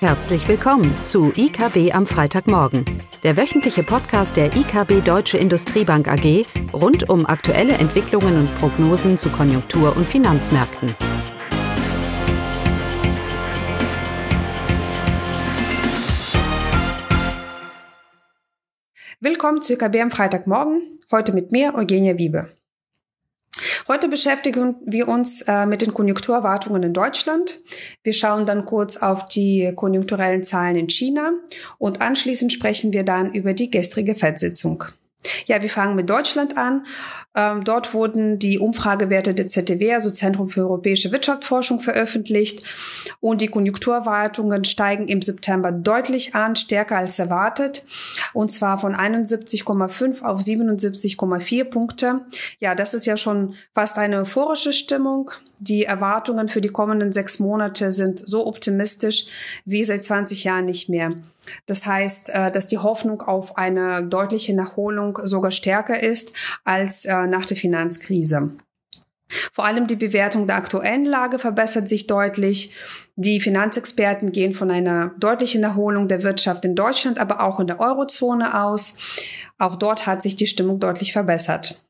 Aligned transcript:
Herzlich 0.00 0.46
willkommen 0.46 0.94
zu 1.02 1.32
IKB 1.34 1.94
am 1.94 2.06
Freitagmorgen, 2.06 2.84
der 3.22 3.38
wöchentliche 3.38 3.82
Podcast 3.82 4.36
der 4.36 4.54
IKB 4.54 5.02
Deutsche 5.02 5.38
Industriebank 5.38 6.06
AG 6.06 6.44
rund 6.74 7.08
um 7.08 7.24
aktuelle 7.24 7.72
Entwicklungen 7.72 8.40
und 8.40 8.58
Prognosen 8.58 9.16
zu 9.16 9.30
Konjunktur- 9.30 9.96
und 9.96 10.06
Finanzmärkten. 10.06 10.94
Willkommen 19.20 19.62
zu 19.62 19.72
IKB 19.72 20.02
am 20.02 20.10
Freitagmorgen, 20.10 20.98
heute 21.10 21.32
mit 21.32 21.52
mir 21.52 21.74
Eugenia 21.74 22.18
Wiebe. 22.18 22.50
Heute 23.88 24.08
beschäftigen 24.08 24.74
wir 24.84 25.06
uns 25.06 25.42
äh, 25.42 25.64
mit 25.64 25.80
den 25.80 25.94
Konjunkturerwartungen 25.94 26.82
in 26.82 26.92
Deutschland. 26.92 27.60
Wir 28.02 28.12
schauen 28.12 28.44
dann 28.44 28.64
kurz 28.64 28.96
auf 28.96 29.26
die 29.26 29.72
konjunkturellen 29.76 30.42
Zahlen 30.42 30.74
in 30.74 30.88
China 30.88 31.30
und 31.78 32.00
anschließend 32.00 32.52
sprechen 32.52 32.92
wir 32.92 33.04
dann 33.04 33.32
über 33.32 33.54
die 33.54 33.70
gestrige 33.70 34.16
FED-Sitzung. 34.16 34.84
Ja, 35.46 35.62
wir 35.62 35.70
fangen 35.70 35.96
mit 35.96 36.10
Deutschland 36.10 36.56
an. 36.56 36.86
Ähm, 37.34 37.64
dort 37.64 37.92
wurden 37.92 38.38
die 38.38 38.58
Umfragewerte 38.58 39.34
der 39.34 39.46
ZDW, 39.46 39.94
also 39.94 40.10
Zentrum 40.10 40.48
für 40.48 40.62
Europäische 40.62 41.12
Wirtschaftsforschung, 41.12 41.80
veröffentlicht 41.80 42.64
und 43.20 43.42
die 43.42 43.48
Konjunkturerwartungen 43.48 44.64
steigen 44.64 45.06
im 45.06 45.20
September 45.20 45.70
deutlich 45.70 46.34
an, 46.34 46.56
stärker 46.56 46.96
als 46.96 47.18
erwartet 47.18 47.84
und 48.32 48.50
zwar 48.50 48.78
von 48.78 48.94
71,5 48.94 50.22
auf 50.22 50.40
77,4 50.40 51.64
Punkte. 51.64 52.20
Ja, 52.58 52.74
das 52.74 52.94
ist 52.94 53.04
ja 53.04 53.18
schon 53.18 53.54
fast 53.74 53.98
eine 53.98 54.20
euphorische 54.20 54.72
Stimmung. 54.72 55.30
Die 55.58 55.84
Erwartungen 55.84 56.48
für 56.48 56.60
die 56.60 56.68
kommenden 56.68 57.12
sechs 57.12 57.38
Monate 57.38 57.90
sind 57.92 58.18
so 58.18 58.46
optimistisch 58.46 59.26
wie 59.64 59.84
seit 59.84 60.02
20 60.02 60.44
Jahren 60.44 60.66
nicht 60.66 60.88
mehr. 60.88 61.12
Das 61.66 61.86
heißt, 61.86 62.30
äh, 62.30 62.50
dass 62.50 62.66
die 62.66 62.78
Hoffnung 62.78 63.22
auf 63.22 63.56
eine 63.56 64.04
deutliche 64.04 64.54
Nachholung 64.54 65.18
sogar 65.24 65.52
stärker 65.52 66.02
ist 66.02 66.32
als 66.64 67.04
äh, 67.04 67.26
nach 67.26 67.46
der 67.46 67.56
Finanzkrise. 67.56 68.52
Vor 69.52 69.64
allem 69.64 69.86
die 69.86 69.96
Bewertung 69.96 70.46
der 70.46 70.56
aktuellen 70.56 71.04
Lage 71.04 71.38
verbessert 71.38 71.88
sich 71.88 72.06
deutlich. 72.06 72.74
Die 73.16 73.40
Finanzexperten 73.40 74.30
gehen 74.30 74.52
von 74.52 74.70
einer 74.70 75.14
deutlichen 75.18 75.64
Erholung 75.64 76.06
der 76.06 76.22
Wirtschaft 76.22 76.64
in 76.64 76.76
Deutschland, 76.76 77.18
aber 77.18 77.40
auch 77.40 77.58
in 77.58 77.66
der 77.66 77.80
Eurozone 77.80 78.62
aus. 78.62 78.96
Auch 79.58 79.76
dort 79.76 80.06
hat 80.06 80.22
sich 80.22 80.36
die 80.36 80.46
Stimmung 80.46 80.78
deutlich 80.78 81.12
verbessert. 81.12 81.82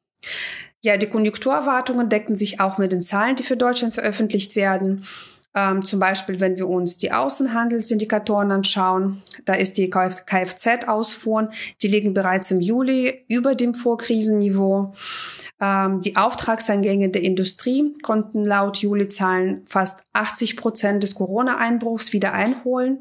Ja, 0.87 0.97
die 0.97 1.09
Konjunkturerwartungen 1.09 2.09
decken 2.09 2.37
sich 2.37 2.61
auch 2.61 2.79
mit 2.79 2.93
den 2.93 3.03
Zahlen, 3.03 3.35
die 3.35 3.43
für 3.43 3.57
Deutschland 3.57 3.95
veröffentlicht 3.95 4.55
werden. 4.55 5.05
Ähm, 5.53 5.85
zum 5.85 5.99
Beispiel, 5.99 6.39
wenn 6.39 6.55
wir 6.55 6.69
uns 6.69 6.97
die 6.97 7.11
Außenhandelsindikatoren 7.11 8.53
anschauen, 8.53 9.21
da 9.47 9.55
ist 9.55 9.79
die 9.79 9.91
Kfz-Ausfuhren, 9.91 11.49
die 11.83 11.89
liegen 11.89 12.15
bereits 12.15 12.53
im 12.53 12.61
Juli 12.61 13.25
über 13.27 13.57
dem 13.57 13.75
Vorkrisenniveau. 13.75 14.95
Ähm, 15.61 16.03
die 16.03 16.15
Auftragseingänge 16.15 17.09
der 17.09 17.25
Industrie 17.25 17.93
konnten 18.03 18.45
laut 18.45 18.77
Juli-Zahlen 18.77 19.65
fast 19.67 20.05
80 20.13 20.57
Prozent 20.57 21.03
des 21.03 21.17
Corona-Einbruchs 21.17 22.13
wieder 22.13 22.33
einholen. 22.33 23.01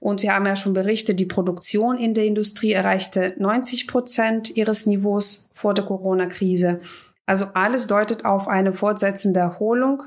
Und 0.00 0.22
wir 0.22 0.34
haben 0.34 0.46
ja 0.46 0.56
schon 0.56 0.72
berichtet, 0.72 1.20
die 1.20 1.26
Produktion 1.26 1.98
in 1.98 2.14
der 2.14 2.24
Industrie 2.24 2.72
erreichte 2.72 3.34
90 3.36 3.86
Prozent 3.86 4.56
ihres 4.56 4.86
Niveaus 4.86 5.50
vor 5.52 5.74
der 5.74 5.84
Corona-Krise. 5.84 6.80
Also 7.28 7.48
alles 7.52 7.86
deutet 7.86 8.24
auf 8.24 8.48
eine 8.48 8.72
fortsetzende 8.72 9.38
Erholung 9.38 10.04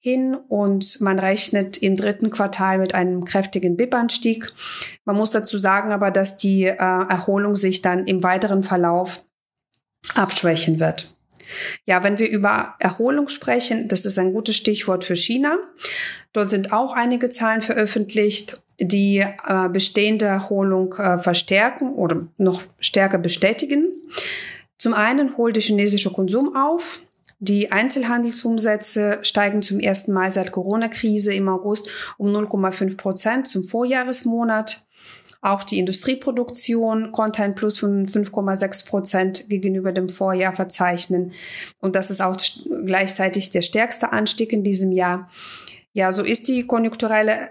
hin 0.00 0.34
und 0.34 1.00
man 1.00 1.20
rechnet 1.20 1.76
im 1.76 1.96
dritten 1.96 2.30
Quartal 2.30 2.78
mit 2.78 2.96
einem 2.96 3.24
kräftigen 3.24 3.76
BIP-Anstieg. 3.76 4.52
Man 5.04 5.14
muss 5.14 5.30
dazu 5.30 5.56
sagen 5.56 5.92
aber, 5.92 6.10
dass 6.10 6.36
die 6.36 6.64
äh, 6.64 6.74
Erholung 6.74 7.54
sich 7.54 7.80
dann 7.80 8.08
im 8.08 8.24
weiteren 8.24 8.64
Verlauf 8.64 9.24
abschwächen 10.16 10.80
wird. 10.80 11.14
Ja, 11.86 12.02
wenn 12.02 12.18
wir 12.18 12.28
über 12.28 12.74
Erholung 12.80 13.28
sprechen, 13.28 13.86
das 13.86 14.04
ist 14.04 14.18
ein 14.18 14.32
gutes 14.32 14.56
Stichwort 14.56 15.04
für 15.04 15.14
China. 15.14 15.58
Dort 16.32 16.50
sind 16.50 16.72
auch 16.72 16.92
einige 16.92 17.30
Zahlen 17.30 17.62
veröffentlicht, 17.62 18.60
die 18.80 19.18
äh, 19.18 19.68
bestehende 19.68 20.24
Erholung 20.24 20.94
äh, 20.94 21.18
verstärken 21.18 21.94
oder 21.94 22.26
noch 22.36 22.62
stärker 22.80 23.18
bestätigen. 23.18 23.92
Zum 24.78 24.94
einen 24.94 25.36
holt 25.36 25.56
der 25.56 25.62
chinesische 25.62 26.12
Konsum 26.12 26.56
auf. 26.56 27.00
Die 27.40 27.72
Einzelhandelsumsätze 27.72 29.18
steigen 29.22 29.60
zum 29.60 29.80
ersten 29.80 30.12
Mal 30.12 30.32
seit 30.32 30.52
Corona-Krise 30.52 31.34
im 31.34 31.48
August 31.48 31.88
um 32.16 32.28
0,5 32.28 32.96
Prozent 32.96 33.48
zum 33.48 33.64
Vorjahresmonat. 33.64 34.86
Auch 35.42 35.62
die 35.62 35.78
Industrieproduktion 35.78 37.12
konnte 37.12 37.42
ein 37.42 37.54
Plus 37.54 37.76
von 37.76 38.06
5,6 38.06 38.86
Prozent 38.88 39.48
gegenüber 39.50 39.92
dem 39.92 40.08
Vorjahr 40.08 40.54
verzeichnen. 40.54 41.32
Und 41.80 41.96
das 41.96 42.08
ist 42.08 42.22
auch 42.22 42.38
gleichzeitig 42.86 43.50
der 43.50 43.60
stärkste 43.60 44.10
Anstieg 44.10 44.54
in 44.54 44.64
diesem 44.64 44.90
Jahr. 44.90 45.28
Ja, 45.92 46.12
so 46.12 46.22
ist 46.22 46.48
die 46.48 46.66
konjunkturelle 46.66 47.50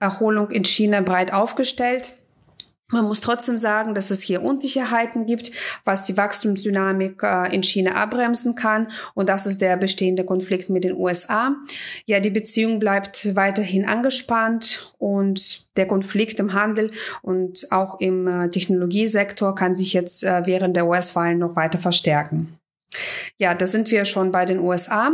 Erholung 0.00 0.50
in 0.50 0.64
China 0.64 1.02
breit 1.02 1.34
aufgestellt. 1.34 2.14
Man 2.92 3.06
muss 3.06 3.22
trotzdem 3.22 3.56
sagen, 3.56 3.94
dass 3.94 4.10
es 4.10 4.22
hier 4.22 4.42
Unsicherheiten 4.42 5.24
gibt, 5.24 5.50
was 5.84 6.04
die 6.04 6.16
Wachstumsdynamik 6.16 7.22
äh, 7.22 7.52
in 7.52 7.62
China 7.62 7.94
abbremsen 7.94 8.54
kann. 8.54 8.92
Und 9.14 9.30
das 9.30 9.46
ist 9.46 9.62
der 9.62 9.78
bestehende 9.78 10.24
Konflikt 10.24 10.68
mit 10.68 10.84
den 10.84 10.92
USA. 10.92 11.56
Ja, 12.04 12.20
die 12.20 12.30
Beziehung 12.30 12.78
bleibt 12.78 13.34
weiterhin 13.34 13.86
angespannt 13.86 14.94
und 14.98 15.74
der 15.78 15.88
Konflikt 15.88 16.38
im 16.38 16.52
Handel 16.52 16.90
und 17.22 17.72
auch 17.72 17.98
im 17.98 18.28
äh, 18.28 18.50
Technologiesektor 18.50 19.54
kann 19.54 19.74
sich 19.74 19.94
jetzt 19.94 20.22
äh, 20.22 20.42
während 20.44 20.76
der 20.76 20.86
US-Wahlen 20.86 21.38
noch 21.38 21.56
weiter 21.56 21.78
verstärken. 21.78 22.58
Ja, 23.38 23.54
da 23.54 23.66
sind 23.66 23.90
wir 23.90 24.04
schon 24.04 24.32
bei 24.32 24.44
den 24.44 24.58
USA. 24.60 25.12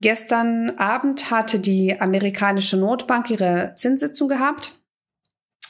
Gestern 0.00 0.70
Abend 0.78 1.30
hatte 1.30 1.60
die 1.60 2.00
amerikanische 2.00 2.76
Notbank 2.76 3.30
ihre 3.30 3.74
Zinssitzung 3.76 4.28
gehabt. 4.28 4.80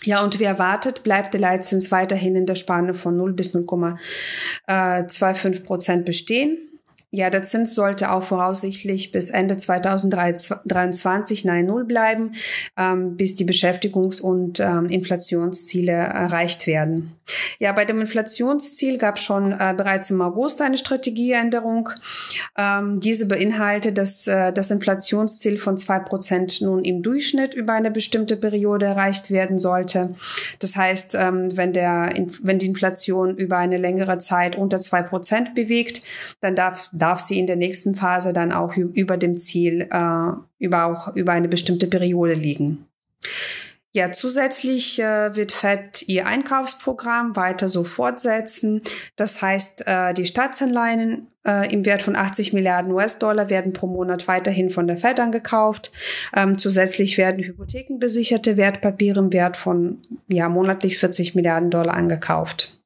Ja, 0.05 0.23
und 0.23 0.39
wie 0.39 0.45
erwartet 0.45 1.03
bleibt 1.03 1.35
der 1.35 1.41
Leitzins 1.41 1.91
weiterhin 1.91 2.37
in 2.37 2.47
der 2.47 2.55
Spanne 2.55 2.95
von 2.95 3.17
0 3.17 3.33
bis 3.33 3.53
0,25 3.55 5.65
Prozent 5.65 6.05
bestehen. 6.05 6.76
Ja, 7.13 7.31
der 7.31 7.45
Zins 7.45 7.75
sollte 7.75 8.11
auch 8.11 8.25
voraussichtlich 8.25 9.13
bis 9.13 9.31
Ende 9.31 9.57
2023 9.57 11.45
nahe 11.45 11.63
Null 11.63 11.85
bleiben, 11.85 12.35
ähm, 12.77 13.17
bis 13.17 13.37
die 13.37 13.47
Beschäftigungs- 13.47 14.21
und 14.21 14.59
ähm, 14.59 14.87
Inflationsziele 14.87 15.93
erreicht 15.93 16.67
werden. 16.67 17.13
Ja, 17.59 17.73
bei 17.73 17.85
dem 17.85 18.01
Inflationsziel 18.01 18.99
gab 18.99 19.21
schon 19.21 19.53
äh, 19.53 19.75
bereits 19.77 20.11
im 20.11 20.21
August 20.21 20.61
eine 20.61 20.79
Strategieänderung. 20.79 21.91
Ähm, 22.59 22.99
diese 23.01 23.27
beinhaltet, 23.27 23.99
dass 23.99 24.27
äh, 24.27 24.53
das 24.53 24.71
Inflationsziel 24.71 25.59
von 25.59 25.79
zwei 25.79 26.01
Prozent 26.01 26.61
nun 26.61 26.85
im 26.85 27.03
Durchschnitt 27.03 27.55
über 27.55 27.73
eine 27.73 27.91
bestimmte 27.91 28.37
Periode 28.37 28.87
erreicht 28.87 29.31
werden 29.31 29.59
sollte. 29.59 30.15
Das 30.59 30.77
heißt, 30.77 31.15
ähm, 31.15 31.57
wenn, 31.57 31.73
der, 31.73 32.13
wenn 32.43 32.59
die 32.59 32.67
Inflation 32.67 33.37
über 33.37 33.59
eine 33.59 33.79
längere 33.79 34.19
Zeit 34.19 34.57
unter 34.57 34.79
zwei 34.79 35.03
Prozent 35.03 35.55
bewegt, 35.55 36.03
dann 36.41 36.57
darf 36.57 36.91
darf 36.99 37.21
sie 37.21 37.39
in 37.39 37.47
der 37.47 37.57
nächsten 37.57 37.95
Phase 37.95 38.33
dann 38.33 38.53
auch 38.53 38.77
über 38.77 39.17
dem 39.17 39.37
Ziel, 39.37 39.89
äh, 39.91 40.33
über 40.59 40.85
auch 40.85 41.15
über 41.15 41.33
eine 41.33 41.49
bestimmte 41.49 41.87
Periode 41.87 42.35
liegen. 42.35 42.87
Ja, 43.97 44.13
zusätzlich 44.13 45.01
äh, 45.01 45.35
wird 45.35 45.53
FED 45.53 46.07
ihr 46.07 46.27
Einkaufsprogramm 46.27 47.35
weiter 47.35 47.71
so 47.71 47.83
fortsetzen. 47.83 48.83
Das 49.17 49.41
heißt, 49.41 49.87
äh, 49.87 50.13
die 50.13 50.27
Staatsanleihen 50.27 51.29
äh, 51.47 51.73
im 51.73 51.87
Wert 51.87 52.03
von 52.03 52.15
80 52.15 52.53
Milliarden 52.53 52.93
US-Dollar 52.93 53.49
werden 53.49 53.73
pro 53.73 53.87
Monat 53.87 54.29
weiterhin 54.29 54.69
von 54.69 54.87
der 54.87 54.99
FED 54.99 55.19
angekauft. 55.21 55.93
Ähm, 56.37 56.59
zusätzlich 56.59 57.17
werden 57.17 57.43
hypothekenbesicherte 57.43 58.59
Wertpapiere 58.59 59.21
im 59.21 59.33
Wert 59.33 59.57
von 59.57 60.03
ja, 60.29 60.51
monatlich 60.51 60.99
40 60.99 61.35
Milliarden 61.35 61.71
Dollar 61.71 61.95
angekauft. 61.95 62.79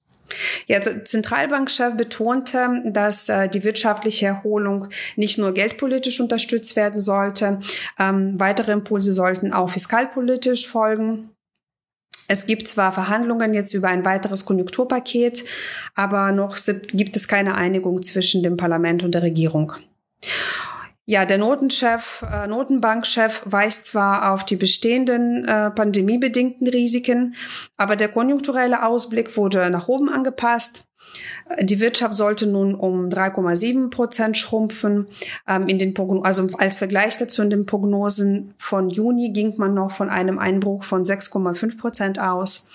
Ja, 0.67 0.81
Zentralbankchef 0.81 1.97
betonte, 1.97 2.83
dass 2.87 3.29
äh, 3.29 3.49
die 3.49 3.65
wirtschaftliche 3.65 4.27
Erholung 4.27 4.89
nicht 5.17 5.39
nur 5.39 5.53
geldpolitisch 5.53 6.21
unterstützt 6.21 6.77
werden 6.77 7.01
sollte. 7.01 7.61
Ähm, 7.99 8.39
weitere 8.39 8.73
Impulse 8.73 9.13
sollten 9.13 9.53
auch 9.53 9.71
fiskalpolitisch 9.71 10.69
folgen. 10.69 11.31
Es 12.29 12.47
gibt 12.47 12.69
zwar 12.69 12.93
Verhandlungen 12.93 13.55
jetzt 13.55 13.75
über 13.75 13.89
ein 13.89 14.05
weiteres 14.05 14.45
Konjunkturpaket, 14.45 15.43
aber 15.97 16.31
noch 16.31 16.57
gibt 16.93 17.17
es 17.17 17.27
keine 17.27 17.57
Einigung 17.57 18.05
zwischen 18.05 18.45
dem 18.45 18.57
Parlament 18.57 19.03
und 19.03 19.17
der 19.17 19.23
Regierung. 19.23 19.73
Ja, 21.11 21.27
der 21.27 21.39
Notenchef, 21.39 22.23
äh, 22.23 22.47
Notenbankchef 22.47 23.43
weist 23.45 23.87
zwar 23.87 24.33
auf 24.33 24.45
die 24.45 24.55
bestehenden 24.55 25.45
äh, 25.45 25.73
pandemiebedingten 25.73 26.69
Risiken, 26.69 27.35
aber 27.77 27.97
der 27.97 28.11
konjunkturelle 28.11 28.87
Ausblick 28.87 29.37
wurde 29.37 29.71
nach 29.71 29.89
oben 29.89 30.09
angepasst. 30.09 30.85
Die 31.61 31.81
Wirtschaft 31.81 32.15
sollte 32.15 32.47
nun 32.47 32.77
um 32.77 33.09
3,7 33.09 33.91
Prozent 33.91 34.37
schrumpfen. 34.37 35.09
Ähm, 35.49 35.67
in 35.67 35.81
den 35.81 35.95
Prognosen, 35.95 36.25
also 36.25 36.47
als 36.59 36.79
Vergleich 36.79 37.19
dazu 37.19 37.43
in 37.43 37.51
den 37.51 37.67
Prognosen 37.67 38.55
von 38.57 38.89
Juni 38.89 39.33
ging 39.33 39.55
man 39.57 39.75
noch 39.75 39.91
von 39.91 40.11
einem 40.11 40.39
Einbruch 40.39 40.85
von 40.85 41.05
6,5 41.05 41.77
Prozent 41.77 42.21
aus. 42.21 42.69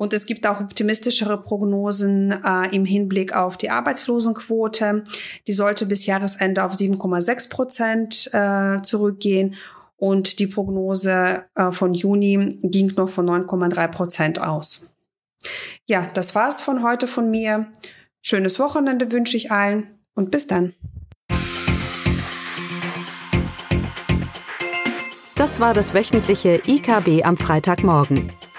Und 0.00 0.14
es 0.14 0.24
gibt 0.24 0.46
auch 0.46 0.62
optimistischere 0.62 1.36
Prognosen 1.42 2.32
äh, 2.32 2.74
im 2.74 2.86
Hinblick 2.86 3.36
auf 3.36 3.58
die 3.58 3.68
Arbeitslosenquote. 3.68 5.04
Die 5.46 5.52
sollte 5.52 5.84
bis 5.84 6.06
Jahresende 6.06 6.64
auf 6.64 6.72
7,6 6.72 7.50
Prozent 7.50 8.30
äh, 8.32 8.80
zurückgehen. 8.80 9.56
Und 9.98 10.38
die 10.38 10.46
Prognose 10.46 11.44
äh, 11.54 11.70
von 11.70 11.92
Juni 11.92 12.58
ging 12.62 12.94
noch 12.96 13.10
von 13.10 13.28
9,3 13.28 13.88
Prozent 13.88 14.40
aus. 14.40 14.90
Ja, 15.84 16.08
das 16.14 16.34
war's 16.34 16.62
von 16.62 16.82
heute 16.82 17.06
von 17.06 17.30
mir. 17.30 17.66
Schönes 18.22 18.58
Wochenende 18.58 19.12
wünsche 19.12 19.36
ich 19.36 19.52
allen 19.52 19.98
und 20.14 20.30
bis 20.30 20.46
dann. 20.46 20.72
Das 25.34 25.60
war 25.60 25.74
das 25.74 25.92
wöchentliche 25.92 26.62
IKB 26.66 27.22
am 27.22 27.36
Freitagmorgen. 27.36 28.32